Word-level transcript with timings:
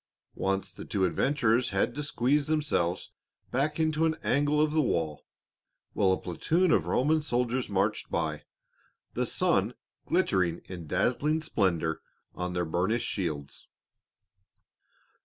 Once 0.33 0.73
the 0.73 0.83
two 0.83 1.05
adventurers 1.05 1.69
had 1.69 1.93
to 1.93 2.01
squeeze 2.01 2.47
themselves 2.47 3.11
back 3.51 3.79
into 3.79 4.03
an 4.03 4.15
angle 4.23 4.59
of 4.59 4.71
the 4.71 4.81
wall, 4.81 5.27
while 5.93 6.11
a 6.11 6.17
platoon 6.19 6.71
of 6.71 6.87
Roman 6.87 7.21
soldiers 7.21 7.69
marched 7.69 8.09
by, 8.09 8.41
the 9.13 9.27
sun 9.27 9.75
glittering 10.07 10.61
in 10.65 10.87
dazzling 10.87 11.39
splendor 11.43 12.01
on 12.33 12.53
their 12.53 12.65
burnished 12.65 13.07
shields. 13.07 13.67